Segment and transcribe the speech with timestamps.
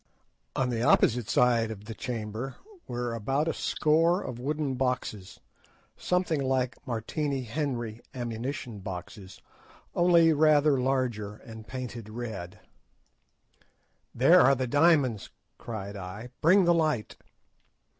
[0.55, 2.55] On the opposite side of the chamber
[2.87, 5.39] were about a score of wooden boxes,
[5.95, 9.43] something like Martini Henry ammunition boxes,
[9.93, 12.61] only rather larger, and painted red.
[14.15, 15.29] "There are the diamonds,"
[15.59, 17.17] cried I; "bring the light."